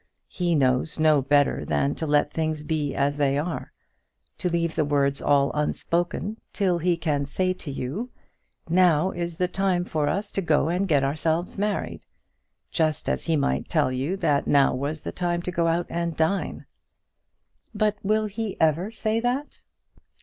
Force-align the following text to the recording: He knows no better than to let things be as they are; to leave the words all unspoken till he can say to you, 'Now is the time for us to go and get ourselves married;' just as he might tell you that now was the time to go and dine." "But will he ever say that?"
He 0.29 0.55
knows 0.55 0.97
no 0.97 1.21
better 1.21 1.63
than 1.63 1.93
to 1.93 2.07
let 2.07 2.33
things 2.33 2.63
be 2.63 2.95
as 2.95 3.17
they 3.17 3.37
are; 3.37 3.71
to 4.39 4.49
leave 4.49 4.73
the 4.75 4.83
words 4.83 5.21
all 5.21 5.51
unspoken 5.53 6.37
till 6.53 6.79
he 6.79 6.97
can 6.97 7.27
say 7.27 7.53
to 7.53 7.69
you, 7.69 8.09
'Now 8.67 9.11
is 9.11 9.37
the 9.37 9.47
time 9.47 9.85
for 9.85 10.07
us 10.09 10.31
to 10.31 10.41
go 10.41 10.69
and 10.69 10.87
get 10.87 11.03
ourselves 11.03 11.55
married;' 11.55 12.07
just 12.71 13.07
as 13.07 13.25
he 13.25 13.35
might 13.35 13.69
tell 13.69 13.91
you 13.91 14.17
that 14.17 14.47
now 14.47 14.73
was 14.73 15.01
the 15.01 15.11
time 15.11 15.43
to 15.43 15.51
go 15.51 15.67
and 15.67 16.17
dine." 16.17 16.65
"But 17.75 17.95
will 18.01 18.25
he 18.25 18.59
ever 18.59 18.89
say 18.89 19.19
that?" 19.19 19.61